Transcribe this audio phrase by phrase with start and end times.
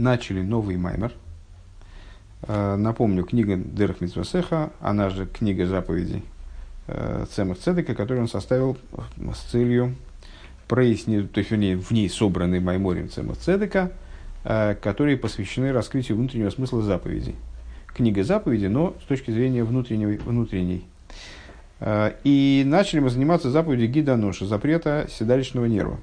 [0.00, 1.12] начали новый маймер.
[2.42, 6.24] Э, напомню, книга Дерах Митвасеха, она же книга заповедей
[6.86, 8.76] э, Цемах Цедека, которую он составил
[9.34, 9.94] с целью
[10.66, 13.92] прояснить, то есть вернее, в ней собраны Майморим Цемах Цедека,
[14.44, 17.36] э, которые посвящены раскрытию внутреннего смысла заповедей.
[17.88, 20.16] Книга заповедей, но с точки зрения внутренней.
[20.16, 20.84] внутренней.
[22.24, 25.98] И начали мы заниматься заповедью Гида Ноша, запрета седалищного нерва.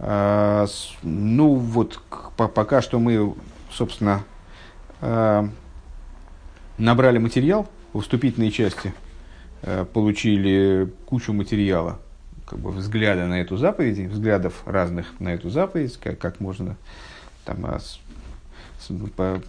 [0.00, 2.00] Ну вот,
[2.36, 3.34] пока что мы,
[3.72, 4.22] собственно,
[5.00, 5.46] Э,
[6.76, 8.92] набрали материал в вступительной части,
[9.62, 12.00] э, получили кучу материала,
[12.46, 16.76] как бы взгляда на эту заповедь, взглядов разных на эту заповедь, как, как можно
[17.44, 19.40] там а,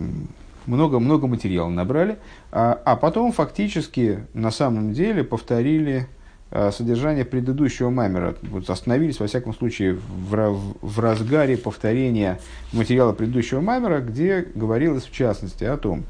[0.65, 2.17] много-много материала набрали,
[2.51, 6.18] а, а потом фактически на самом деле повторили а,
[6.51, 8.35] содержание предыдущего маймера.
[8.43, 12.39] Вот остановились, во всяком случае, в, в разгаре повторения
[12.73, 16.05] материала предыдущего маймера, где говорилось в частности о том,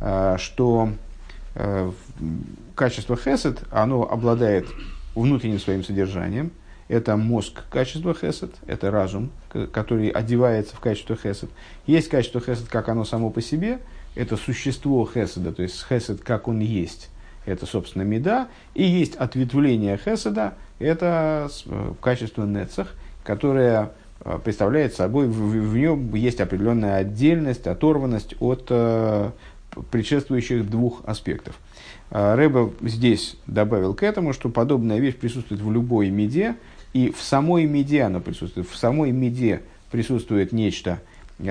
[0.00, 0.88] а, что
[1.54, 1.92] а,
[2.74, 4.66] качество хесед, оно обладает
[5.14, 6.50] внутренним своим содержанием.
[6.88, 9.30] Это мозг качества хесед, это разум,
[9.72, 11.50] который одевается в качество хесед.
[11.86, 13.80] Есть качество хесед, как оно само по себе,
[14.14, 17.10] это существо хеседа, то есть хесед, как он есть
[17.46, 25.28] это, собственно, меда, и есть ответвление хеседа, это э, качество нецах, которое э, представляет собой,
[25.28, 29.30] в, в нем есть определенная отдельность, оторванность от э,
[29.90, 31.56] предшествующих двух аспектов.
[32.10, 36.56] Э, Рэбе здесь добавил к этому, что подобная вещь присутствует в любой меде,
[36.92, 38.68] и в самой меде она присутствует.
[38.68, 41.00] В самой меде присутствует нечто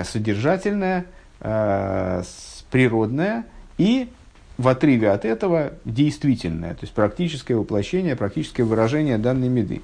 [0.03, 1.05] содержательное,
[1.41, 2.23] э,
[2.71, 3.45] природное
[3.77, 4.09] и
[4.57, 9.81] в отрыве от этого действительное, то есть практическое воплощение, практическое выражение данной меды.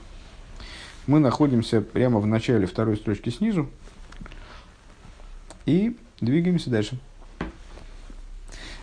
[1.07, 3.67] Мы находимся прямо в начале второй строчки снизу
[5.65, 6.99] и двигаемся дальше.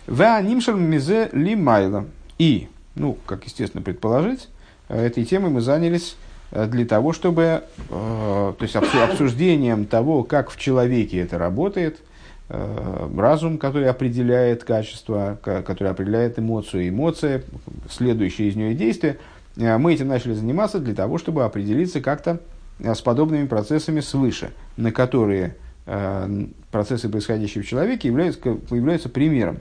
[0.07, 2.05] Ванимшал мизе ли майла.
[2.37, 4.49] И, ну, как естественно предположить,
[4.89, 6.15] этой темой мы занялись
[6.51, 12.06] э, для того, чтобы, э, то есть обсуждением того, как в человеке это работает, Э,
[12.49, 17.43] разум, который определяет качество, который определяет эмоцию, эмоция,
[17.89, 19.17] следующие из нее действия.
[19.57, 22.39] Э, мы этим начали заниматься для того, чтобы определиться как-то
[22.79, 25.55] э, с подобными процессами свыше, на которые
[26.69, 28.41] процессы, происходящие в человеке, являются,
[28.71, 29.59] являются примером.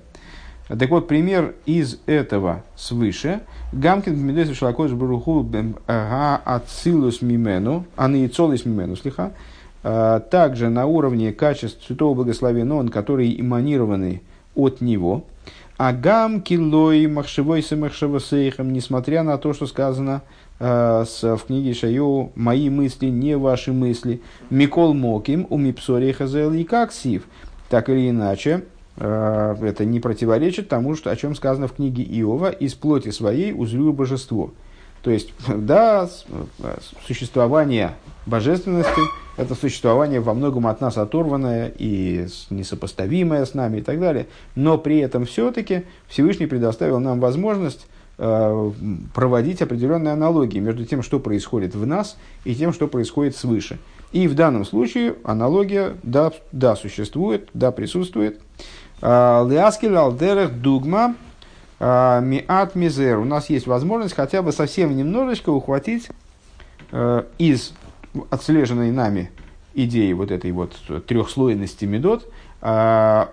[0.69, 3.43] Так вот, пример из этого свыше.
[3.73, 5.49] Гамкин Бмидес Шалакош Баруху
[5.87, 9.33] Ацилус Мимену, а не Мимену, слиха,
[10.31, 14.23] также на уровне качеств Святого Благословения, он, которые эманированы
[14.55, 15.25] от него.
[15.79, 20.23] А гам килой махшевой самахшевосейхам, несмотря на то, что сказано
[20.59, 26.65] с, в книге Шайо, мои мысли не ваши мысли, Микол Моким, у Мипсори Хазел и
[26.65, 27.25] как сив.
[27.69, 28.65] Так или иначе,
[28.97, 33.53] э, это не противоречит тому, что, о чем сказано в книге Иова, из плоти своей
[33.53, 34.53] узрю божество.
[35.07, 36.09] То есть, да,
[37.07, 37.95] существование
[38.27, 39.01] божественности–
[39.37, 44.27] это существование во многом от нас оторванное и несопоставимое с нами и так далее.
[44.57, 47.87] Но при этом все-таки Всевышний предоставил нам возможность
[48.19, 48.71] э,
[49.15, 53.79] проводить определенные аналогии между тем, что происходит в нас, и тем, что происходит свыше.
[54.11, 58.41] И в данном случае аналогия, да, да существует, да, присутствует.
[59.01, 61.15] А, Лиаскель алдерех дугма
[61.81, 63.19] миат мизер.
[63.19, 66.09] У нас есть возможность хотя бы совсем немножечко ухватить
[66.93, 67.73] э, из
[68.31, 69.31] отслеженной нами
[69.75, 70.75] идеи вот этой вот
[71.07, 73.31] трехслойности медот, а,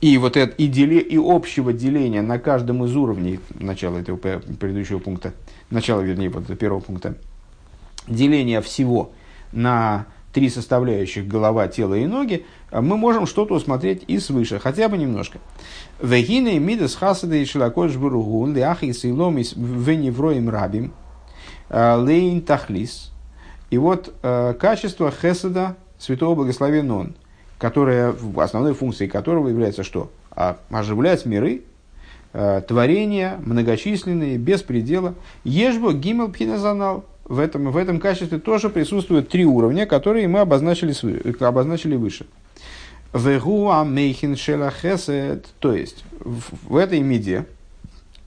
[0.00, 4.98] и вот это, и, деле, и общего деления на каждом из уровней начала этого предыдущего
[4.98, 5.32] пункта,
[5.70, 7.16] начала, вернее, вот первого пункта,
[8.06, 9.12] деления всего
[9.52, 14.96] на три составляющих голова, тело и ноги, мы можем что-то усмотреть и свыше, хотя бы
[14.96, 15.38] немножко.
[16.00, 20.92] Вегины мидас хасада и шилакош буругун, лиахис и ломис веневроим рабим,
[21.70, 23.12] Э, лейн тахлис.
[23.70, 27.14] И вот э, качество хеседа, святого благословен он,
[27.58, 30.10] которое, основной функцией которого является что?
[30.32, 31.62] А, оживлять миры,
[32.32, 35.14] э, творения многочисленные, без предела.
[35.44, 37.04] Ежбо гимел пхиназанал.
[37.30, 40.92] В этом, в этом качестве тоже присутствуют три уровня, которые мы обозначили,
[41.44, 42.26] обозначили выше.
[43.14, 47.46] Вегуа мейхин шела хесед, то есть в, в этой меде,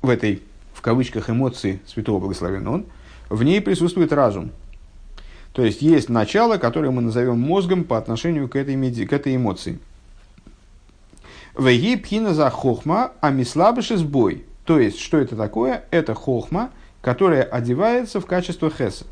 [0.02, 0.42] в этой,
[0.74, 2.86] в кавычках, эмоции святого благословен он,
[3.28, 4.52] в ней присутствует разум.
[5.52, 9.36] То есть есть начало, которое мы назовем мозгом по отношению к этой, меди, к этой
[9.36, 9.80] эмоции.
[11.60, 14.46] Веги пхина за хохма, а мислабыш сбой.
[14.64, 15.84] То есть, что это такое?
[15.92, 16.70] Это хохма,
[17.04, 19.08] которая одевается в качество хесед.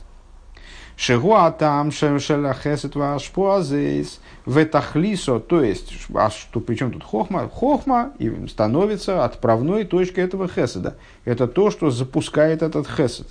[0.95, 7.49] Шигуа там шелахесет вашпуазейс ветахлисо, то есть, а что, при чем тут хохма?
[7.49, 10.95] Хохма и становится отправной точкой этого хеседа.
[11.25, 13.27] Это то, что запускает этот хесед.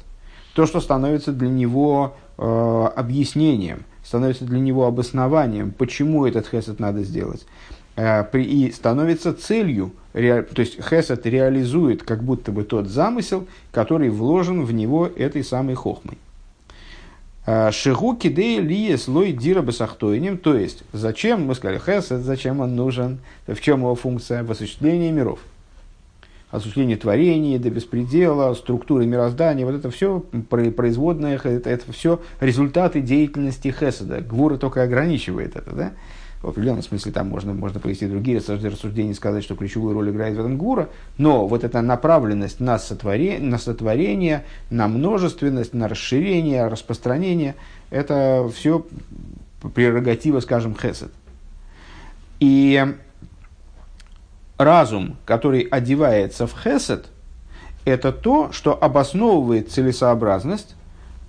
[0.55, 7.03] То, что становится для него э, объяснением, становится для него обоснованием, почему этот хесед надо
[7.03, 7.47] сделать.
[8.01, 14.65] Э, и становится целью, то есть хесед реализует как будто бы тот замысел, который вложен
[14.65, 16.17] в него этой самой хохмой.
[17.45, 22.75] Э, Шигу кидей лие слой дира басахтойним, то есть, зачем, мы сказали, хесед, зачем он
[22.75, 25.41] нужен, в чем его функция, в осуществлении миров.
[26.51, 33.69] Осуществление творений, до беспредела, структуры мироздания, вот это все производное, это, это все результаты деятельности
[33.79, 34.23] хеседа.
[34.23, 35.93] Гвура только ограничивает это, да?
[36.43, 40.41] В определенном смысле там можно, можно провести другие рассуждения, сказать, что ключевую роль играет в
[40.41, 40.89] этом гура,
[41.19, 47.57] но вот эта направленность на сотворение, на, сотворение, на множественность, на расширение, распространение,
[47.91, 48.87] это все
[49.75, 51.13] прерогатива, скажем, хесед.
[52.39, 52.97] И
[54.57, 57.09] разум, который одевается в хесед,
[57.85, 60.75] это то, что обосновывает целесообразность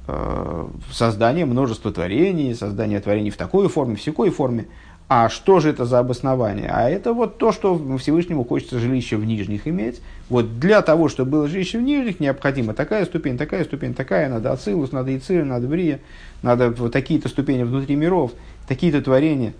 [0.07, 4.67] э, создания множества творений, создания творений в такой форме, в всякой форме,
[5.13, 6.69] а что же это за обоснование?
[6.73, 9.99] А это вот то, что Всевышнему хочется жилище в нижних иметь.
[10.29, 14.29] Вот для того, чтобы было жилище в нижних, необходима такая ступень, такая ступень, такая.
[14.29, 15.99] Надо Ацилус, надо Ицир, надо Брия,
[16.43, 18.31] надо вот такие-то ступени внутри миров,
[18.69, 19.51] такие-то творения.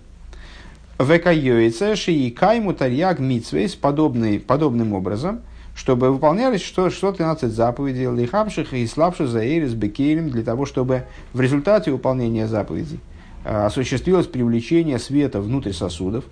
[0.98, 5.42] Векайоице и кайму тарьяг митсвейс подобным образом,
[5.74, 11.02] чтобы выполнялись 113 заповедей, лихамших и слабших за эрис бекелем, для того, чтобы
[11.34, 13.00] в результате выполнения заповедей
[13.44, 16.24] осуществилось привлечение света внутрь сосудов,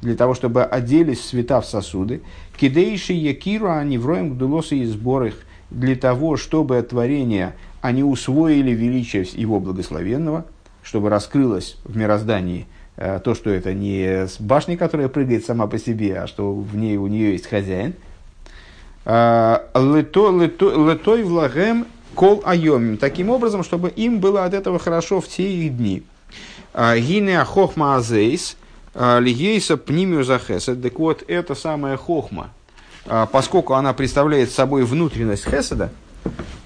[0.00, 2.22] для того, чтобы оделись света в сосуды.
[2.56, 5.34] Кидейши якиру они вроем гдулосы и сборах,
[5.70, 10.46] для того, чтобы творение они усвоили величие его благословенного,
[10.82, 12.66] чтобы раскрылось в мироздании
[12.96, 16.96] э, то, что это не башня, которая прыгает сама по себе, а что в ней
[16.96, 17.94] у нее есть хозяин.
[19.04, 22.96] Э, летой влагем кол айомим.
[22.96, 26.02] Таким образом, чтобы им было от этого хорошо в те их дни.
[26.74, 28.56] Гине хохма азейс,
[28.94, 30.82] а, лигейса пнимию захесед.
[30.82, 32.50] Так вот, это самая хохма,
[33.06, 35.90] а, поскольку она представляет собой внутренность хеседа,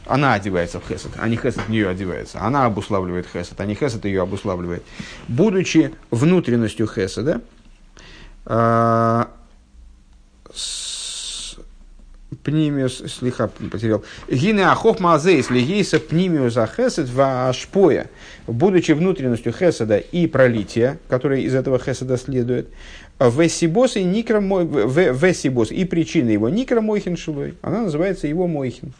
[0.06, 2.40] она одевается в хесед, а не хесед в нее одевается.
[2.40, 4.82] Она обуславливает хесед, а не хесед ее обуславливает.
[5.28, 7.40] Будучи внутренностью хеседа,
[12.42, 14.04] пнимиус, слиха потерял.
[14.28, 18.08] Гине ахохма азейс лигейса пнимиус ахесед вашпоя.
[18.46, 22.68] Будучи внутренностью хеседа и пролития, которое из этого хеседа следует,
[23.20, 28.92] весибос и никра весибос и причина его никра мойхин шилой, она называется его мойхин.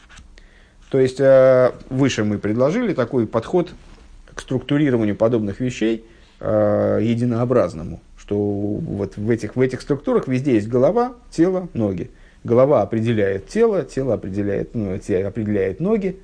[0.90, 3.70] То есть, э, выше мы предложили такой подход
[4.34, 6.04] к структурированию подобных вещей
[6.38, 12.10] э, единообразному, что вот в этих, в этих структурах везде есть голова, тело, ноги.
[12.44, 16.16] Голова определяет тело, тело определяет, ну, тело определяет ноги.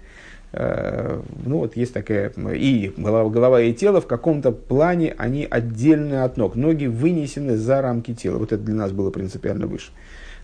[0.52, 6.22] Э, ну вот есть такая, и голова, голова и тело в каком-то плане, они отдельны
[6.22, 6.56] от ног.
[6.56, 8.38] Ноги вынесены за рамки тела.
[8.38, 9.90] Вот это для нас было принципиально выше.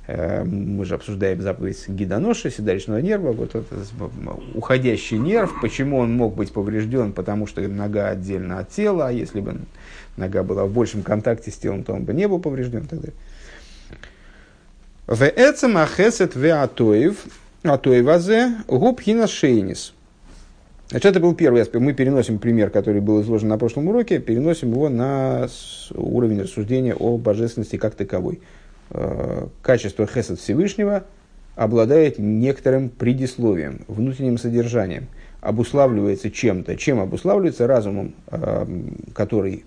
[0.06, 3.73] Э, мы же обсуждаем заповедь гидоноши, седалищного нерва, вот этот
[4.55, 9.41] уходящий нерв, почему он мог быть поврежден, потому что нога отдельно от тела, а если
[9.41, 9.56] бы
[10.17, 12.87] нога была в большем контакте с телом, то он бы не был поврежден.
[12.87, 13.08] Тогда.
[15.06, 17.27] В эцем ахесет в атоев,
[17.63, 19.93] атоевазе губхина шейнис.
[20.89, 21.84] Значит, это был первый аспект.
[21.84, 25.46] Мы переносим пример, который был изложен на прошлом уроке, переносим его на
[25.94, 28.41] уровень рассуждения о божественности как таковой.
[28.91, 31.05] Э, качество хесед Всевышнего
[31.55, 35.08] обладает некоторым предисловием, внутренним содержанием,
[35.43, 36.77] обуславливается чем-то.
[36.77, 38.67] Чем обуславливается разумом, э,
[39.13, 39.65] который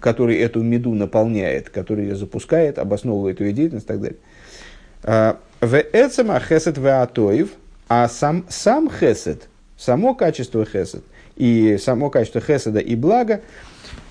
[0.00, 4.18] который эту меду наполняет, который ее запускает, обосновывает ее деятельность и так далее.
[5.02, 7.50] А, в эцема хесед веатоев,
[7.88, 11.02] а сам, сам хесед, само качество хесед,
[11.36, 13.40] и само качество хеседа и блага,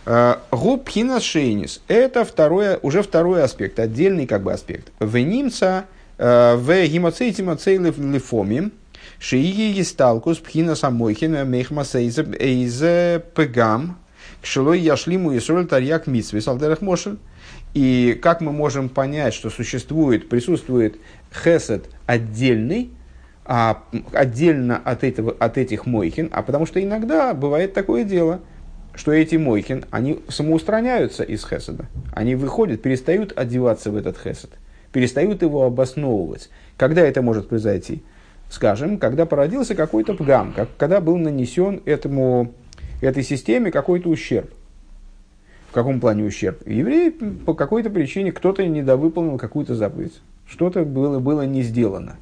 [0.06, 4.92] а, губхина шейнис, это второе, уже второй аспект, отдельный как бы аспект.
[5.00, 5.86] В немца
[6.18, 8.74] а, в гемоцейте мацейлев лифомим,
[9.20, 13.98] шииги гисталкус пхина самойхина мехмасейзе пегам,
[14.42, 17.18] Кшилой яшлиму и соль тарьяк митсвис алдерах мошель.
[17.74, 20.98] И как мы можем понять, что существует, присутствует
[21.32, 22.92] хесед отдельный,
[23.46, 28.42] а отдельно от, этого, от этих мойхин, а потому что иногда бывает такое дело,
[28.96, 31.86] что эти мойхин, они самоустраняются из хеседа.
[32.14, 34.52] Они выходят, перестают одеваться в этот хесед,
[34.92, 36.50] перестают его обосновывать.
[36.78, 38.04] Когда это может произойти?
[38.50, 42.54] Скажем, когда породился какой-то пгам, как, когда был нанесен этому
[43.06, 44.52] этой системе какой-то ущерб.
[45.70, 46.68] В каком плане ущерб?
[46.68, 50.20] Еврей по какой-то причине кто-то недовыполнил какую-то заповедь.
[50.48, 52.18] Что-то было, было не сделано.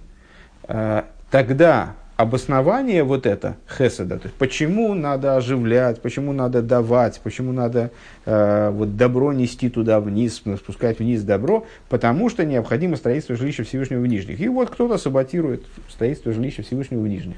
[0.63, 7.53] А, тогда обоснование вот это, хеседа, то есть почему надо оживлять, почему надо давать, почему
[7.53, 7.91] надо
[8.25, 14.01] э, вот добро нести туда вниз, спускать вниз добро, потому что необходимо строительство жилища Всевышнего
[14.01, 14.39] в Нижних.
[14.39, 17.37] И вот кто-то саботирует строительство жилища Всевышнего в Нижних.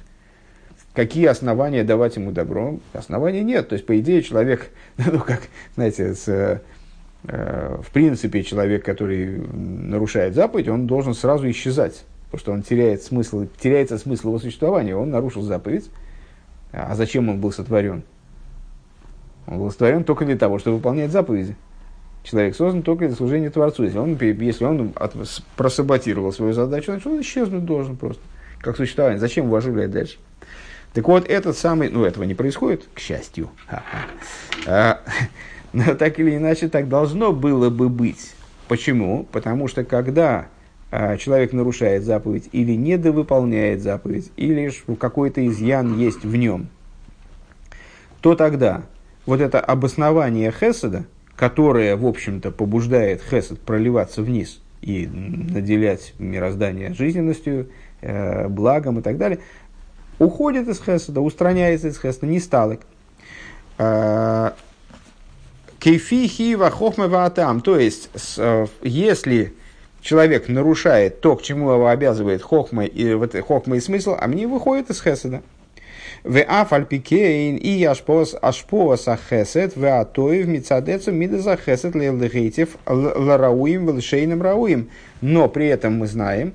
[0.99, 2.77] Какие основания давать ему добро?
[2.91, 3.69] Оснований нет.
[3.69, 5.43] То есть, по идее, человек, ну, как,
[5.75, 6.59] знаете, с, э,
[7.23, 13.47] в принципе, человек, который нарушает заповедь, он должен сразу исчезать потому что он теряет смысл,
[13.61, 14.93] теряется смысл его существования.
[14.93, 15.89] Он нарушил заповедь.
[16.73, 18.03] А зачем он был сотворен?
[19.47, 21.55] Он был сотворен только для того, чтобы выполнять заповеди.
[22.23, 23.85] Человек создан только для служения Творцу.
[23.85, 25.15] Если он, если он от,
[25.55, 28.21] просаботировал свою задачу, значит, он исчезнуть должен просто,
[28.59, 29.17] как существование.
[29.17, 30.17] Зачем его оживлять дальше?
[30.93, 33.49] Так вот, этот самый, ну, этого не происходит, к счастью.
[34.65, 35.01] А,
[35.73, 38.33] но так или иначе, так должно было бы быть.
[38.67, 39.25] Почему?
[39.31, 40.47] Потому что когда
[40.91, 46.67] а, человек нарушает заповедь или недовыполняет заповедь, или какой-то изъян есть в нем,
[48.21, 48.83] то тогда
[49.25, 51.05] вот это обоснование Хеседа,
[51.35, 57.69] которое, в общем-то, побуждает Хесед проливаться вниз и наделять мироздание жизненностью,
[58.01, 59.39] э, благом и так далее,
[60.19, 62.81] уходит из Хеседа, устраняется из Хеседа, не сталок.
[63.77, 64.53] А,
[65.79, 69.53] Кейфи хохма ваатам, то есть, э, если
[70.01, 74.45] человек нарушает то, к чему его обязывает хохма и, вот, хохма и смысл, а мне
[74.45, 75.41] выходит из хеседа.
[76.25, 84.89] В афальпикейн и ашпос ашпос ахесед в атоев мицадецу мидаза хесед лелдехейтев ларауим велшейным рауим.
[85.21, 86.53] Но при этом мы знаем,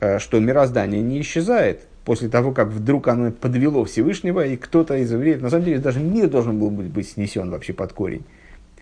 [0.00, 5.12] э, что мироздание не исчезает после того, как вдруг оно подвело Всевышнего, и кто-то из
[5.12, 8.24] евреев, на самом деле, даже мир должен был быть снесен вообще под корень.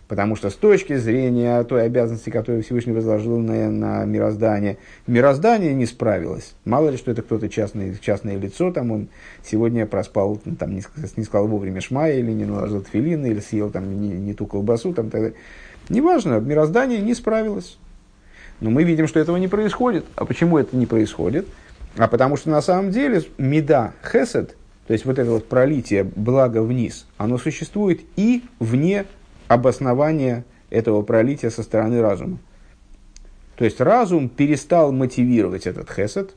[0.09, 4.77] Потому что с точки зрения той обязанности, которую Всевышний возложил на, на мироздание,
[5.07, 6.55] мироздание не справилось.
[6.67, 9.09] Мало ли, что это кто-то частное, частное лицо, там он
[9.43, 10.83] сегодня проспал, там, не,
[11.17, 14.93] не сказал вовремя шмая, или не наложил тфилин, или съел там, не, не ту колбасу.
[14.93, 15.31] Там, тогда.
[15.89, 17.79] Неважно, мироздание не справилось.
[18.61, 20.05] Но мы видим, что этого не происходит.
[20.15, 21.47] А почему это не происходит?
[21.97, 26.63] А потому что на самом деле меда хесед, то есть вот это вот пролитие блага
[26.63, 29.07] вниз, оно существует и вне
[29.49, 32.39] обоснование этого пролития со стороны разума.
[33.57, 36.35] То есть разум перестал мотивировать этот хесед.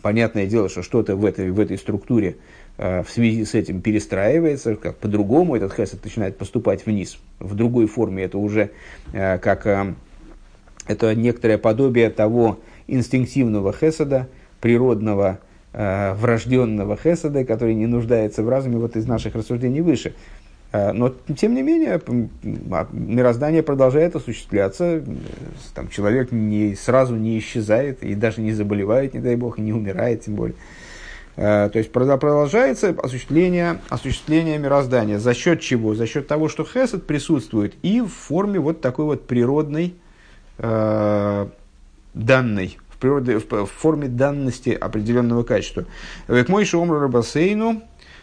[0.00, 2.36] Понятное дело, что что-то в этой, в этой структуре
[2.78, 7.18] э, в связи с этим перестраивается, как по-другому этот хесед начинает поступать вниз.
[7.38, 8.70] В другой форме это уже
[9.12, 9.94] э, как э,
[10.86, 14.28] это некоторое подобие того инстинктивного хеседа,
[14.60, 15.38] природного,
[15.72, 20.14] э, врожденного хеседа, который не нуждается в разуме вот из наших рассуждений выше.
[20.70, 22.00] Э, но, тем не менее,
[22.70, 25.02] а, мироздание продолжает осуществляться.
[25.74, 29.72] Там, человек не, сразу не исчезает и даже не заболевает, не дай бог, и не
[29.72, 30.56] умирает, тем более.
[31.36, 35.18] Э, то есть продолжается осуществление, осуществление мироздания.
[35.18, 35.94] За счет чего?
[35.94, 39.94] За счет того, что хесед присутствует и в форме вот такой вот природной
[40.58, 41.46] э,
[42.12, 45.84] данной, природе, в, в форме данности определенного качества.
[46.28, 47.82] Век мой шумру бассейну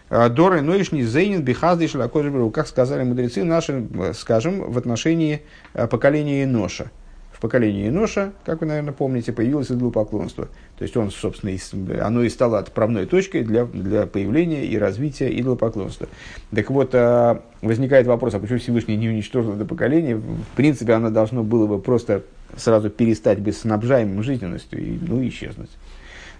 [0.09, 5.41] а, Доры Нойшни Зейнин Бихазды Шалакожберу, как сказали мудрецы наши, э, скажем, в отношении
[5.73, 6.91] э, поколения Ноша.
[7.31, 10.47] В поколении Ноша, как вы, наверное, помните, появилось идолопоклонство.
[10.77, 11.55] То есть он, собственно,
[12.05, 16.09] оно и стало отправной точкой для, для появления и развития идолопоклонства.
[16.53, 20.17] Так вот, а, возникает вопрос, а почему Всевышний не уничтожил это поколение?
[20.17, 22.23] В принципе, оно должно было бы просто
[22.57, 25.69] сразу перестать быть снабжаемым жизненностью и ну, исчезнуть.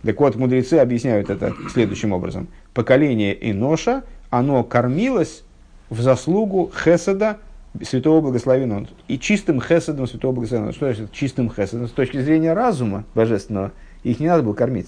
[0.04, 2.50] Так вот, мудрецы объясняют это следующим образом.
[2.74, 5.44] Поколение Иноша, оно кормилось
[5.90, 7.38] в заслугу Хеседа,
[7.84, 8.88] святого благословенного.
[9.08, 10.74] И чистым хеседом святого благословенного.
[10.74, 11.88] Что значит чистым хеседом?
[11.88, 13.72] С точки зрения разума божественного,
[14.12, 14.88] их не надо было кормить.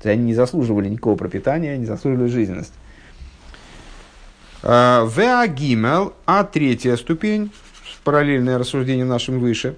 [0.00, 2.74] То есть они не заслуживали никакого пропитания, не заслуживали жизненность.
[4.62, 7.52] А, Веагимел, а третья ступень,
[8.04, 9.76] параллельное рассуждение нашим выше.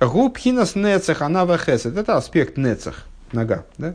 [0.00, 1.96] Губхинас нецех анава хесед.
[1.96, 3.64] Это аспект нецех, нога.
[3.78, 3.94] Да?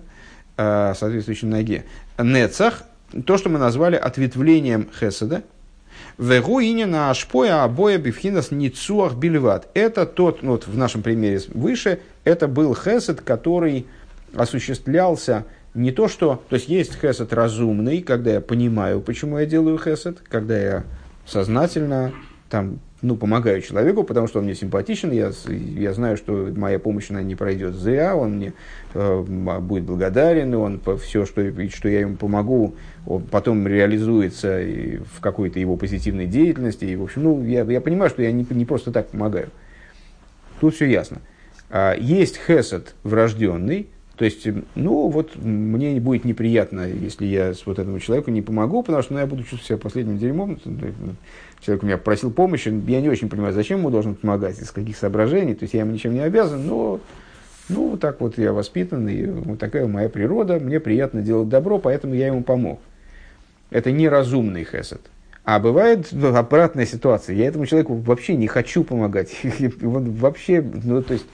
[0.57, 1.85] Э, соответствующей ноге.
[2.17, 2.83] Нецах,
[3.25, 5.43] то, что мы назвали ответвлением хеседа,
[6.17, 9.67] Вегу на ашпоя обоя бифхинас ницуах бельват.
[9.73, 13.87] Это тот, ну, вот в нашем примере выше, это был хесед, который
[14.35, 16.43] осуществлялся не то, что...
[16.49, 20.83] То есть есть хесед разумный, когда я понимаю, почему я делаю хесед, когда я
[21.25, 22.13] сознательно
[22.49, 27.09] там, ну, помогаю человеку, потому что он мне симпатичен, я, я знаю, что моя помощь
[27.09, 28.53] она не пройдет зря, он мне
[28.93, 32.75] э, будет благодарен, и он все, что, что я ему помогу,
[33.07, 34.61] он потом реализуется
[35.15, 36.85] в какой-то его позитивной деятельности.
[36.85, 39.49] И, в общем, ну, я, я понимаю, что я не, не просто так помогаю.
[40.59, 41.19] Тут все ясно.
[41.69, 43.87] А, есть хесед врожденный,
[44.21, 49.01] то есть, ну, вот мне будет неприятно, если я вот этому человеку не помогу, потому
[49.01, 50.59] что ну, я буду чувствовать себя последним дерьмом.
[51.59, 54.95] Человек у меня просил помощи, я не очень понимаю, зачем ему должен помогать, из каких
[54.95, 56.99] соображений, то есть я ему ничем не обязан, но
[57.67, 61.79] ну, вот так вот я воспитан, и вот такая моя природа, мне приятно делать добро,
[61.79, 62.79] поэтому я ему помог.
[63.71, 65.01] Это неразумный хесед.
[65.45, 67.35] А бывает ну, обратная ситуация.
[67.35, 69.35] Я этому человеку вообще не хочу помогать.
[69.81, 71.25] вообще, ну, то есть,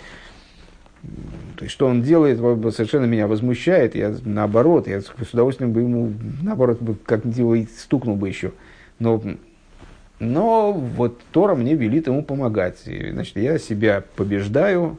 [1.56, 3.96] то есть, что он делает, совершенно меня возмущает.
[3.96, 8.54] Я наоборот, я с удовольствием бы ему, наоборот, бы как-нибудь его стукнул бы еще.
[9.00, 9.22] Но,
[10.20, 12.82] но вот Тора мне велит ему помогать.
[12.86, 14.98] И, значит, я себя побеждаю,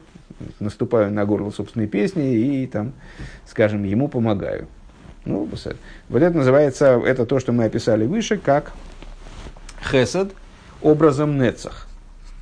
[0.59, 2.93] наступаю на горло собственной песни и, там,
[3.45, 4.67] скажем, ему помогаю.
[5.25, 5.49] Ну,
[6.09, 8.73] вот это называется, это то, что мы описали выше, как
[9.91, 10.33] хесед
[10.81, 11.88] образом нецах.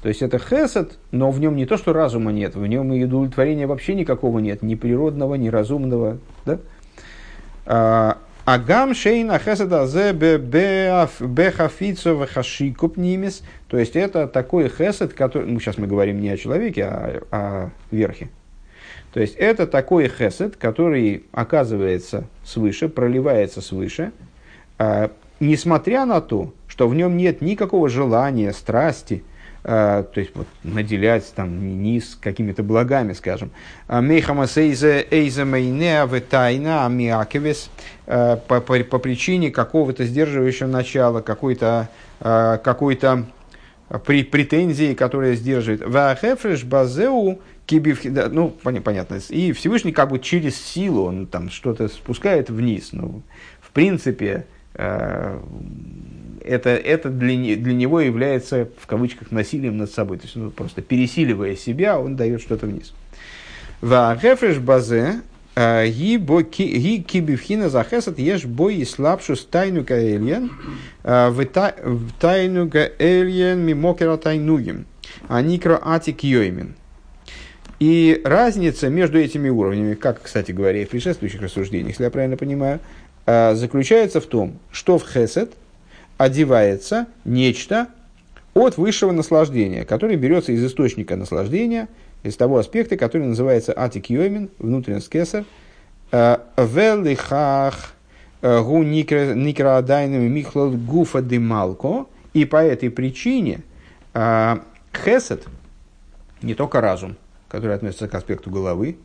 [0.08, 3.04] То есть это хесед, но в нем не то, что разума нет, в нем и
[3.04, 6.20] удовлетворения вообще никакого нет, ни природного, ни разумного.
[6.46, 6.60] Да?
[7.66, 13.44] А, Агам шейна хеседа зе бехафицо вехашикуп нимис.
[13.68, 15.52] То есть это такой хесед, который...
[15.52, 18.30] Ну, сейчас мы говорим не о человеке, а о верхе.
[19.12, 24.14] То есть это такой хесед, который оказывается свыше, проливается свыше,
[24.78, 25.12] а,
[25.42, 29.26] несмотря на то, что в нем нет никакого желания, страсти,
[29.68, 33.52] то есть вот, наделять там низ какими-то благами, скажем.
[33.88, 34.02] А
[38.06, 41.90] э, по, по, по причине какого-то сдерживающего начала, какой-то
[42.22, 43.26] э, какой-то
[44.06, 45.86] при, претензии, которая сдерживает.
[45.86, 47.42] Вахефреш базеу
[48.30, 49.20] ну, понятно.
[49.28, 52.90] И Всевышний как бы через силу он там что-то спускает вниз.
[52.94, 53.22] Ну,
[53.60, 54.46] в принципе,
[54.78, 60.18] это, это для, для него является, в кавычках, насилием над собой.
[60.18, 62.94] То есть, ну, просто пересиливая себя, он дает что-то вниз.
[63.82, 65.22] В рефреш базе
[65.56, 66.18] э, ги
[67.00, 70.52] кибивхина захесат ешь бой и слабшу стайну гаэльен
[71.04, 74.86] э, в тайну гаэльен мимокера тайнугим.
[75.28, 76.76] А никро атик йоймин.
[77.80, 82.36] И разница между этими уровнями, как, кстати говоря, и в предшествующих рассуждениях, если я правильно
[82.36, 85.52] понимаю, э, заключается в том, что в хесед–
[86.18, 87.88] одевается нечто
[88.54, 91.88] от высшего наслаждения, которое берется из источника наслаждения,
[92.24, 95.46] из того аспекта, который называется атик йомин, внутренность кесар,
[96.12, 97.94] э, велихах
[98.42, 103.62] э, гу никрадайным михлал гуфа дымалко, и по этой причине
[104.16, 104.58] э,
[105.06, 105.46] хесед,
[106.42, 107.16] не только разум,
[107.48, 108.98] который относится к аспекту головы,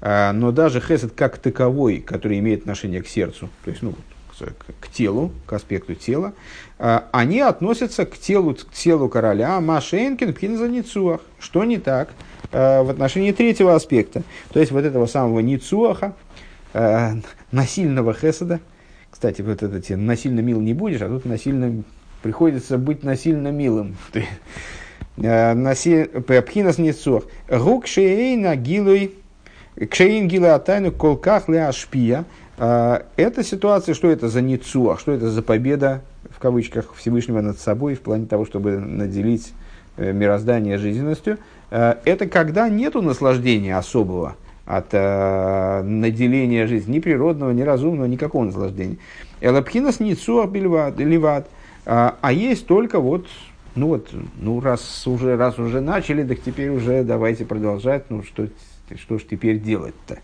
[0.00, 3.94] но даже хесед как таковой, который имеет отношение к сердцу, то есть, ну,
[4.80, 6.32] к телу, к аспекту тела,
[6.78, 10.68] а, они относятся к телу, к телу короля Машенкин Пхинза
[11.38, 12.10] Что не так
[12.52, 14.22] а, в отношении третьего аспекта?
[14.52, 16.14] То есть вот этого самого Ницуаха,
[16.72, 17.14] а,
[17.50, 18.60] насильного хеседа.
[19.10, 21.82] Кстати, вот это тебе насильно мил не будешь, а тут насильно
[22.22, 23.96] приходится быть насильно милым.
[25.16, 27.24] Пхинас Ницуах.
[27.48, 29.16] Гук шейна гилуй
[29.86, 32.24] Кшейн гила атайну колках ле ашпия–
[32.60, 37.58] а, эта ситуация, что это за ницуах, что это за победа, в кавычках, Всевышнего над
[37.58, 39.52] собой в плане того, чтобы наделить
[39.96, 41.38] э, мироздание жизненностью,
[41.70, 44.34] а, это когда нету наслаждения особого
[44.66, 48.96] от э, наделения жизни, ни природного, ни разумного, никакого наслаждения.
[49.40, 51.46] Элапхинас ницуах ливат,
[51.86, 53.26] а, а есть только вот
[53.76, 54.10] ну вот,
[54.40, 58.48] ну раз уже, раз уже начали, так теперь уже давайте продолжать, ну что,
[58.96, 60.18] что ж теперь делать-то?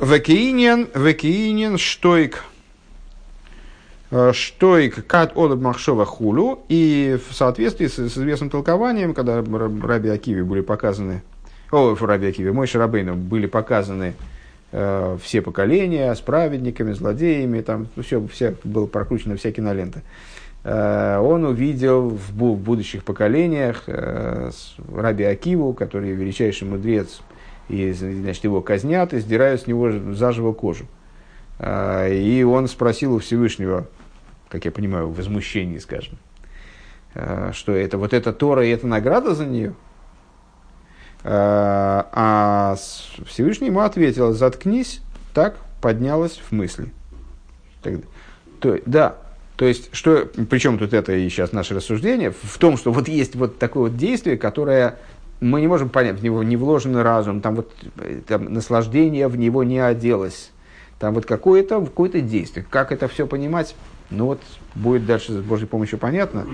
[0.00, 2.44] Векиинен, векиинен, штойк,
[4.10, 6.60] э, штойк кат олаб махшова хулю.
[6.68, 11.22] И в соответствии с, с известным толкованием, когда Раби Акиви были показаны,
[11.70, 14.14] о, Раби Акиви, мой Шарабейну были показаны
[14.72, 20.02] э, все поколения с праведниками, злодеями, там все, все было прокручено вся кинолента.
[20.62, 24.50] Э, он увидел в, будущих поколениях э,
[24.94, 27.20] Раби Акиву, который величайший мудрец
[27.68, 30.86] и значит, его казнят и сдирают с него заживо кожу.
[31.58, 33.86] А, и он спросил у Всевышнего,
[34.48, 36.18] как я понимаю, в возмущении, скажем,
[37.52, 39.74] что это вот эта Тора и это награда за нее.
[41.22, 42.76] А,
[43.26, 45.00] Всевышний ему ответил, заткнись,
[45.32, 46.92] так поднялась в мысли.
[48.60, 49.16] То, да,
[49.60, 53.36] То есть, что, причем тут это и сейчас наше рассуждение, в том, что вот есть
[53.36, 54.96] вот такое вот действие, которое
[55.40, 57.70] мы не можем понять, в него не вложен разум, там вот
[58.26, 60.50] там, наслаждение в него не оделось,
[60.98, 62.64] там вот какое-то какое действие.
[62.70, 63.76] Как это все понимать?
[64.08, 64.40] Ну вот,
[64.74, 66.46] будет дальше с Божьей помощью понятно.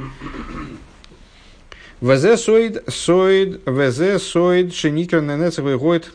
[2.01, 6.12] ВЗ соид, соид, ВЗ соид, шеникер ненецах выходит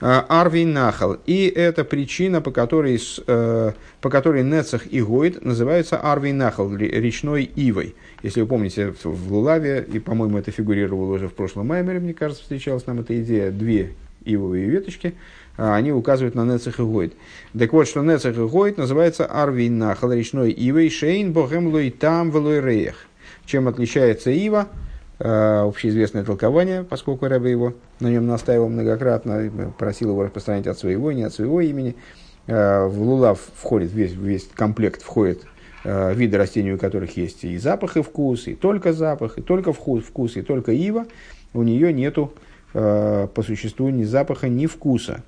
[0.00, 1.18] а, Арви Нахал.
[1.26, 7.44] И это причина, по которой, э, по которой Нецах и Гойд называются Арви Нахал, речной
[7.44, 7.94] Ивой.
[8.22, 12.42] Если вы помните, в Лулаве, и, по-моему, это фигурировало уже в прошлом маймере, мне кажется,
[12.42, 13.92] встречалась нам эта идея, две
[14.24, 15.14] ивовые веточки,
[15.56, 17.12] а, они указывают на Нецах и Гойд.
[17.58, 22.30] Так вот, что Нецах и Гойд называется Арви Нахал, речной Ивой, Шейн Богем Лой Там
[22.30, 22.92] Велой
[23.44, 24.68] Чем отличается Ива?
[25.22, 31.12] Э, общеизвестное толкование, поскольку Рэбе его на нем настаивал многократно, просил его распространять от своего,
[31.12, 31.94] не от своего имени.
[32.46, 35.42] Э, в лулав входит весь, весь комплект, входит
[35.84, 39.74] э, виды растений, у которых есть и запах, и вкус, и только запах, и только
[39.74, 41.04] вкус, вкус и только ива.
[41.52, 42.32] У нее нету
[42.72, 45.24] по существу ни запаха, ни вкуса.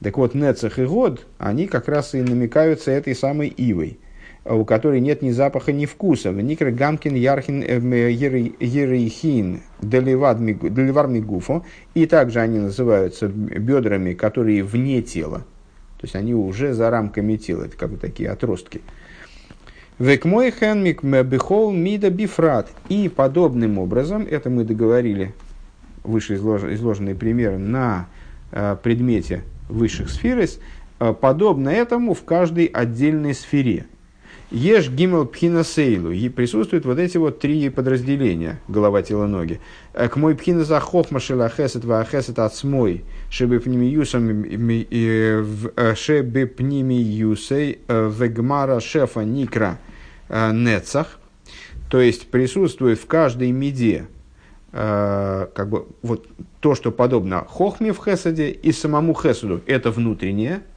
[0.00, 3.98] Так вот, Нецах и Год, они как раз и намекаются этой самой ивой–
[4.44, 6.30] у которой нет ни запаха, ни вкуса.
[6.30, 10.38] В Никр Гамкин Ярхин э, Ерейхин Деливар
[11.08, 11.64] Мигуфо.
[11.94, 15.38] И также они называются бедрами, которые вне тела.
[15.98, 18.82] То есть они уже за рамками тела, это как бы такие отростки.
[19.98, 20.84] Векмойхен
[21.26, 22.68] бихол мида бифрат.
[22.90, 25.32] И подобным образом, это мы договорили,
[26.02, 28.08] выше изложенный пример на
[28.52, 30.46] э, предмете высших сфер,
[31.00, 33.86] э, подобно этому в каждой отдельной сфере–
[34.54, 36.12] Еш гимел пхина сейлу.
[36.12, 39.60] И присутствуют вот эти вот три подразделения, голова, тело, ноги.
[39.94, 45.94] Э, к мой пхина за хохма шела хесет ва хесет от смой, шебе пнимиюсом э,
[45.96, 49.78] шебе пнимиюсей э, вегмара шефа никра
[50.28, 51.18] нецах.
[51.90, 54.06] То есть присутствует в каждой меде
[54.72, 56.26] как бы вот
[56.58, 60.62] то, что подобно хохме в хесаде и самому хесаду, это внутреннее–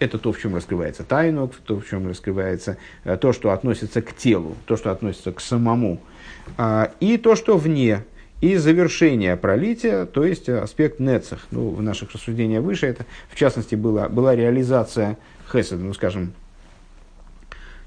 [0.00, 4.14] это то, в чем раскрывается тайнок, то, в чем раскрывается э, то, что относится к
[4.14, 6.00] телу, то, что относится к самому,
[6.56, 8.04] а, и то, что вне,
[8.40, 11.40] и завершение пролития, то есть аспект нецах.
[11.50, 15.18] Ну, в наших рассуждениях выше это, в частности, была, была реализация
[15.52, 16.32] хеседа, ну, скажем,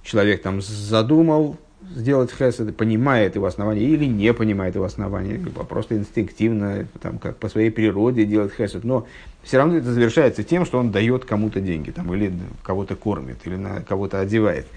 [0.04, 1.58] человек там задумал,
[1.96, 7.38] сделать хесед, понимает его основания или не понимает его основания, либо просто инстинктивно, там, как
[7.38, 8.84] по своей природе делать хесед.
[8.84, 9.08] Но
[9.44, 12.32] все равно это завершается тем, что он дает кому-то деньги, там, или
[12.64, 14.68] кого-то кормит, или на кого-то одевает.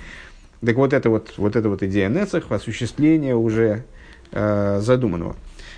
[0.65, 3.85] Так вот, это вот, вот эта вот идея Нецах, осуществление уже
[4.33, 5.37] э, задуманного.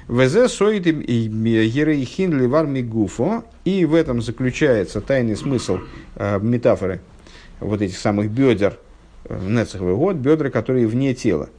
[0.08, 5.80] ВЗ соит ерейхин ливар мигуфо, и в этом заключается тайный смысл
[6.16, 7.00] э, метафоры
[7.60, 8.78] вот этих самых бедер,
[9.28, 11.50] Нецеховый год, бедра, которые вне тела.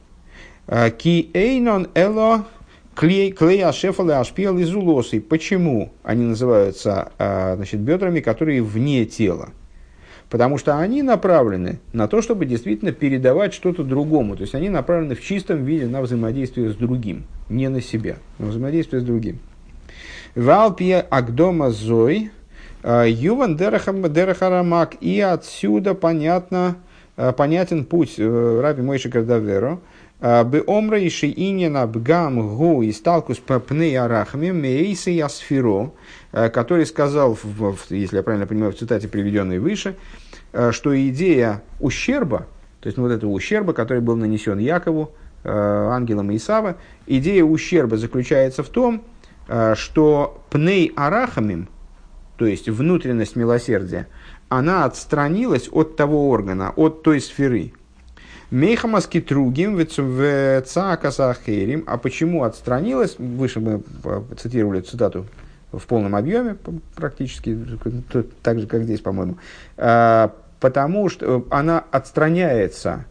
[0.66, 2.46] А, ки эйнон эло
[2.94, 3.32] клей
[3.64, 5.20] ашефалы ашпиал из улосы.
[5.20, 9.50] Почему они называются а, значит, бедрами, которые вне тела?
[10.28, 14.36] Потому что они направлены на то, чтобы действительно передавать что-то другому.
[14.36, 18.46] То есть они направлены в чистом виде на взаимодействие с другим, не на себя, на
[18.46, 19.40] взаимодействие с другим.
[20.36, 22.30] Валпия Агдома Зой,
[22.82, 24.96] а, Юван Дерахарамак.
[25.00, 26.76] И отсюда понятно,
[27.36, 29.80] понятен путь э, Раби Мойши Кавдаверо,
[30.20, 35.92] э, бы омра и шиинина бгам гу и сталкус папны арахами мейсы ясфиро,
[36.32, 37.38] который сказал,
[37.90, 39.96] если я правильно понимаю, в цитате, приведенной выше,
[40.70, 42.46] что идея ущерба,
[42.80, 45.12] то есть ну, вот этого ущерба, который был нанесен Якову,
[45.44, 49.02] ангелам Исава, идея ущерба заключается в том,
[49.74, 51.68] что пней арахамим,
[52.36, 54.06] то есть внутренность милосердия,
[54.50, 57.72] она отстранилась от того органа, от той сферы.
[58.50, 61.84] Мейхамаски тругим в цаакасахерим.
[61.86, 63.16] А почему отстранилась?
[63.16, 65.26] Выше мы э, цитировали цитату
[65.70, 66.56] в полном объеме,
[66.96, 67.56] практически
[68.42, 69.38] так же, как здесь, по-моему.
[69.76, 73.04] А, потому что она отстраняется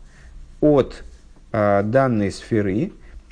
[0.60, 1.06] от
[1.54, 2.91] а, данной сферы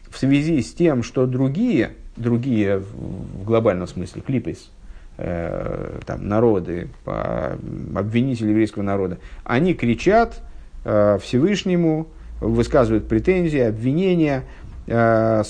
[0.09, 4.71] в связи с тем, что другие, другие в глобальном смысле, клипейс,
[5.17, 10.41] э, там, народы, обвинители еврейского народа, они кричат
[10.85, 12.07] э, Всевышнему,
[12.39, 14.43] высказывают претензии, обвинения,
[14.87, 15.43] э,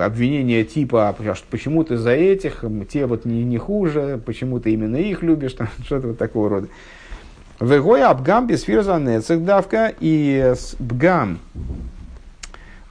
[0.00, 4.96] обвинения типа, «А почему ты за этих, те вот не, не хуже, почему ты именно
[4.96, 6.68] их любишь, там, что-то вот такого рода.
[7.60, 8.64] Вегоя абгам без
[9.44, 11.38] давка, и бгам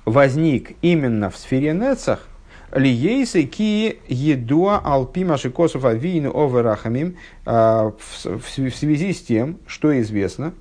[0.05, 2.27] возник именно в сфере нецах,
[2.75, 10.53] Лиейсы ки едуа алпима шикосов авиину оверахамим а, в связи с тем, что известно,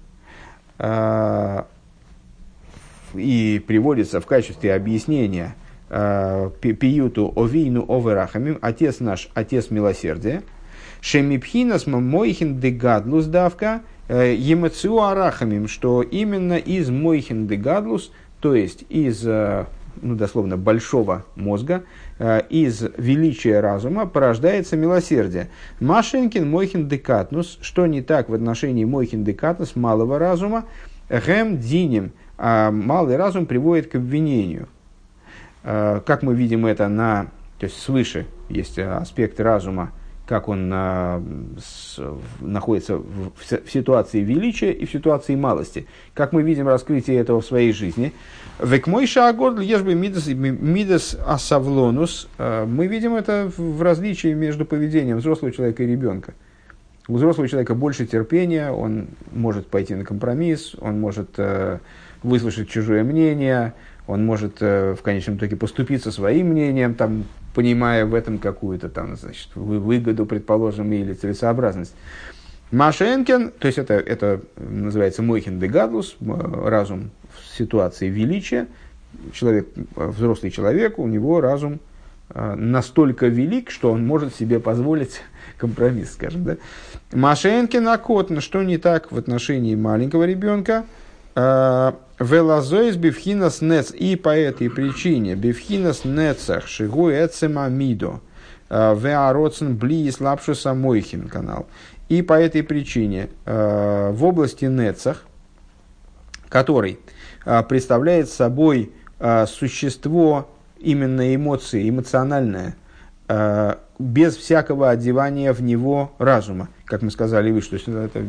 [0.78, 1.66] а,
[3.14, 5.54] и приводится в качестве объяснения
[5.90, 10.42] э, пиюту овейну оверахамим, отец наш, отец милосердия,
[11.02, 19.26] шемипхинас мойхин дегадлус давка, емацию арахамим, что именно из мойхин дегадлус, то есть из,
[20.00, 21.82] ну, дословно, большого мозга,
[22.48, 25.48] из величия разума порождается милосердие.
[25.80, 30.64] Машенкин мойхин декатнус, что не так в отношении мойхин декатнус, малого разума,
[31.10, 34.68] диним, а малый разум приводит к обвинению.
[35.64, 37.26] А, как мы видим это на,
[37.58, 39.92] то есть свыше есть аспект разума,
[40.26, 41.22] как он а,
[41.58, 42.00] с,
[42.40, 45.86] находится в, в ситуации величия и в ситуации малости.
[46.14, 48.12] Как мы видим раскрытие этого в своей жизни.
[48.62, 52.28] Век мой шагод ежбы мидас асавлонус.
[52.38, 56.34] А, мы видим это в различии между поведением взрослого человека и ребенка.
[57.08, 61.80] У взрослого человека больше терпения, он может пойти на компромисс, он может э,
[62.22, 63.74] выслушать чужое мнение,
[64.06, 69.16] он может э, в конечном итоге поступиться своим мнением, там, понимая в этом какую-то там,
[69.16, 71.94] значит, выгоду, предположим, или целесообразность.
[72.70, 78.66] Машенкин, то есть это, это называется Мойхин де Гадлус, разум в ситуации величия.
[79.32, 81.80] Человек, взрослый человек, у него разум
[82.30, 85.20] э, настолько велик, что он может себе позволить
[85.58, 86.56] компромисс, скажем, да.
[87.12, 90.86] Машенкин Акотн, что не так в отношении маленького ребенка,
[91.34, 93.90] Велазоис бифхинас нец.
[93.90, 98.20] И по этой причине бифхинас нецах шигу эцемамидо.
[98.68, 101.66] А, Веароцен бли слабшу самойхин канал.
[102.08, 105.24] И по этой причине а, в области нецах,
[106.48, 106.98] который
[107.68, 108.92] представляет собой
[109.48, 112.76] существо именно эмоции, эмоциональное,
[114.02, 116.68] без всякого одевания в него разума.
[116.84, 118.22] Как мы сказали выше, то есть это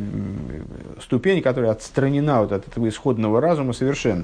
[1.02, 4.24] ступень, которая отстранена вот от этого исходного разума совершенно.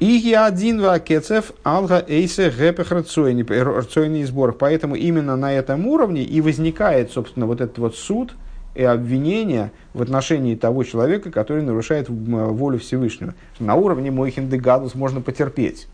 [0.00, 4.52] И один вакецев алга эйсе гэпехрацойный сбор.
[4.52, 8.34] Поэтому именно на этом уровне и возникает, собственно, вот этот вот суд
[8.74, 13.34] и обвинение в отношении того человека, который нарушает волю Всевышнего.
[13.60, 15.86] На уровне Мойхин де Гадус можно потерпеть.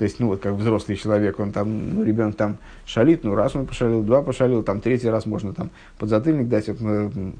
[0.00, 3.54] То есть, ну вот как взрослый человек, он там, ну ребенок там шалит, ну раз
[3.54, 7.34] он пошалил, два пошалил, там третий раз можно там подзатыльник дать, вот, ну,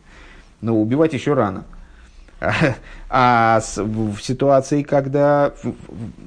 [0.61, 1.65] но убивать еще рано.
[3.09, 5.55] А в ситуации, когда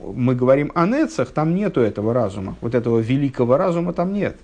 [0.01, 4.35] мы говорим о нецах, там нету этого разума, вот этого великого разума там нет.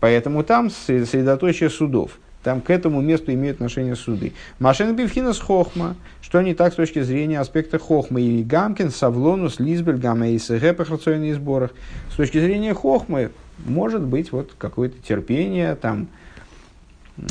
[0.00, 2.12] Поэтому там средоточие судов.
[2.44, 4.34] Там к этому месту имеют отношение суды.
[4.58, 8.20] Машина Бивхинас Хохма, что не так с точки зрения аспекта Хохмы.
[8.20, 11.70] И Гамкин, Савлонус, Лизбель, Гамма и Сэгепах рационных сборах.
[12.12, 13.30] С точки зрения Хохмы,
[13.64, 16.08] может быть вот какое-то терпение, там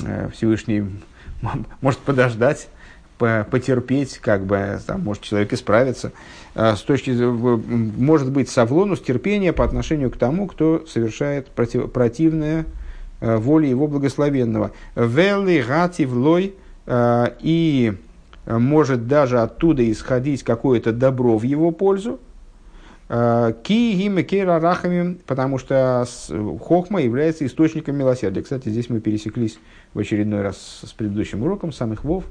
[0.04, 0.84] э, Всевышний
[1.82, 2.68] может подождать,
[3.20, 6.12] потерпеть, как бы, там, может человек исправиться.
[6.56, 12.66] С точки, может быть, савлонус терпение по отношению к тому, кто совершает против, противное
[13.24, 14.72] воли его благословенного.
[14.96, 16.56] Вели гати влой
[16.86, 17.94] э, и
[18.46, 22.20] может даже оттуда исходить какое-то добро в его пользу.
[23.10, 26.06] Э, ки гиме кера рахами, потому что
[26.62, 28.42] хохма является источником милосердия.
[28.42, 29.60] Кстати, здесь мы пересеклись
[29.94, 32.26] в очередной раз с предыдущим уроком самых вов,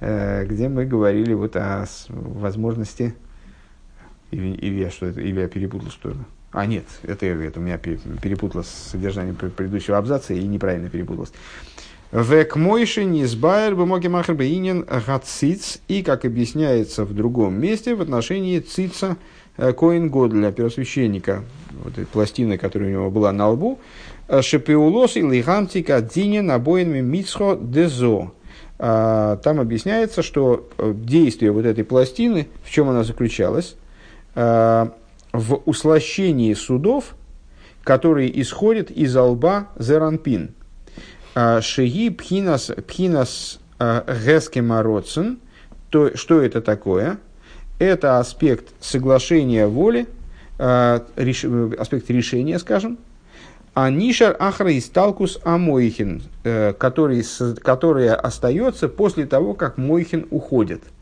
[0.00, 3.14] где мы говорили вот о возможности
[4.34, 6.16] или, или я что это, или я перепутал что то
[6.54, 11.32] а, нет, это, это у меня перепуталось содержание предыдущего абзаца и неправильно перепуталось.
[12.12, 15.78] Век мойши низбайр бумаги махр бейнин гациц.
[15.88, 19.16] И, как объясняется в другом месте, в отношении цица
[19.56, 21.42] э, Коин Годля, первосвященника,
[21.82, 23.80] вот этой пластины, которая у него была на лбу,
[24.28, 28.30] э, Шепеулос и лихантика динин обоинами мицхо дезо.
[28.78, 33.74] А, там объясняется, что э, действие вот этой пластины, в чем она заключалась,
[35.34, 37.16] в услощении судов,
[37.82, 40.54] которые исходят из алба Зеранпин.
[41.34, 45.40] А, Шеги пхинас, пхинас а, гескемароцен.
[45.90, 47.18] То, что это такое?
[47.80, 50.06] Это аспект соглашения воли,
[50.58, 51.44] а, реш,
[51.78, 52.98] аспект решения, скажем,
[53.74, 57.24] а нишар ахра и сталкус амойхин, э, который,
[57.60, 60.84] который остается после того, как мойхин уходит–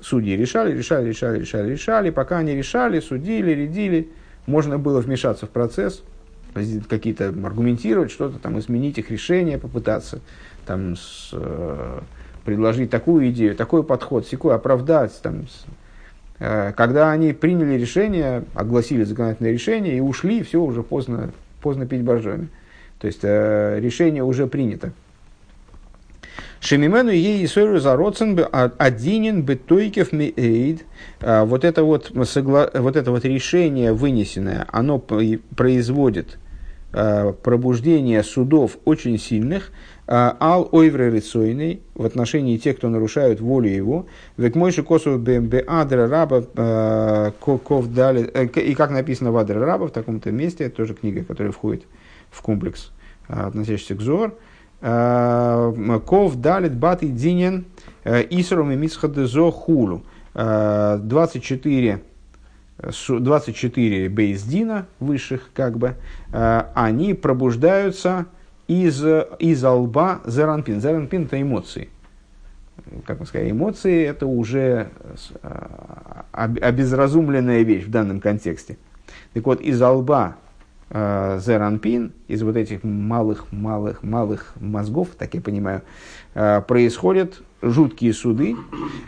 [0.00, 2.10] судьи решали, решали, решали, решали, решали.
[2.10, 4.08] Пока они решали, судили, редили,
[4.46, 6.02] можно было вмешаться в процесс,
[6.88, 10.20] какие-то аргументировать что-то, там, изменить их решение, попытаться
[10.66, 12.00] там, с, э,
[12.44, 15.18] предложить такую идею, такой подход, секой, оправдать.
[15.22, 15.64] Там, с,
[16.38, 21.30] э, когда они приняли решение, огласили законодательное решение и ушли, все уже поздно,
[21.60, 22.48] поздно пить боржоми.
[23.00, 24.92] То есть э, решение уже принято.
[26.60, 30.84] Шемимену ей Исойру Зароцен Адинин Бетойкев Мейд.
[31.20, 36.38] Вот это вот, вот это вот решение вынесенное, оно производит
[36.90, 39.72] пробуждение судов очень сильных,
[40.08, 44.06] ал ойвре рецойный в отношении тех, кто нарушают волю его,
[44.38, 49.90] век мойши косу бе адра раба ков дали, и как написано в адре раба в
[49.90, 51.84] таком-то месте, это тоже книга, которая входит
[52.30, 52.90] в комплекс,
[53.28, 54.34] относящийся к Зор,
[54.80, 57.64] ков далит бат и динен
[58.04, 60.02] исром и мисхады зо хулу.
[60.34, 62.00] 24
[63.08, 65.96] 24 бейздина высших, как бы,
[66.30, 68.26] они пробуждаются
[68.68, 69.02] из,
[69.38, 70.80] из лба зеранпин.
[70.80, 71.88] Зеранпин– это эмоции.
[73.04, 74.90] Как мы сказали, эмоции– это уже
[76.32, 78.78] обезразумленная вещь в данном контексте.
[79.34, 80.47] Так вот, из лба э,
[80.90, 85.82] зеранпин, из вот этих малых-малых малых мозгов, так я понимаю,
[86.34, 88.56] э, происходят жуткие суды.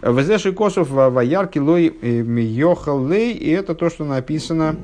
[0.03, 4.77] Везеши косов ваярки лой э, йохал лей, и это то, что написано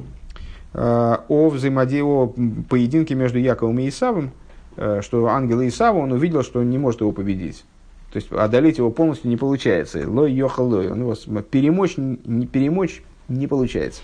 [0.73, 2.35] о взаимодействии, о
[2.69, 4.33] поединке между Яковом и Исавом,
[4.77, 7.65] Э, что ангел Исава, он увидел, что он не может его победить.
[8.13, 10.09] То есть одолеть его полностью не получается.
[10.09, 10.91] Лой йохал лой.
[10.91, 14.03] Он его перемочь, не, перемочь не получается.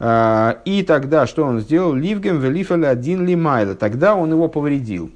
[0.00, 1.94] А, и тогда что он сделал?
[1.94, 3.74] Ливгем велифали один лимайла.
[3.74, 5.10] Тогда он его повредил.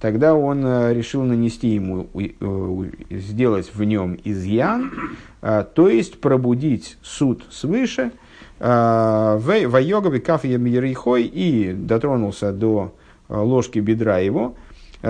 [0.00, 4.92] Тогда он э, решил нанести ему, э, сделать в нем изъян,
[5.40, 8.12] то есть пробудить суд свыше,
[8.58, 12.92] в йогове кафе и дотронулся до
[13.28, 14.54] Э, ложки бедра его,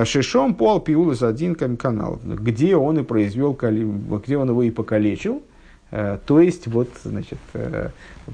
[0.05, 5.43] Шишом пол пиулас один канал, где он и произвел, где он его и покалечил,
[6.27, 7.39] то есть вот, значит,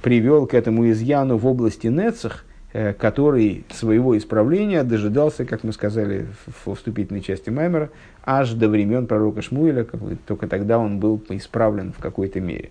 [0.02, 6.26] привел к этому изъяну в области Нецах, который своего исправления дожидался, как мы сказали
[6.64, 7.90] в вступительной части Маймера,
[8.24, 9.84] аж до времен пророка Шмуэля,
[10.26, 12.70] только тогда он был исправлен в какой-то мере.